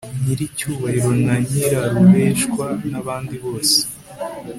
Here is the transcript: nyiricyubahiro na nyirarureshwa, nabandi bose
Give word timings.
nyiricyubahiro 0.23 1.09
na 1.25 1.35
nyirarureshwa, 1.47 2.65
nabandi 2.89 3.35
bose 3.43 3.77